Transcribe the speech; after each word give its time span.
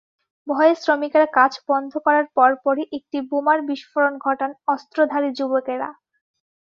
ভয়ে 0.47 0.73
শ্রমিকেরা 0.75 1.27
কাজ 1.37 1.51
বন্ধ 1.69 1.91
করার 2.05 2.25
পরপরই 2.35 2.85
একটি 2.97 3.17
বোমার 3.29 3.59
বিস্ফোরণ 3.69 4.13
ঘটান 4.25 4.51
অস্ত্রধারী 4.67 5.29
যুবকেরা। 5.37 5.89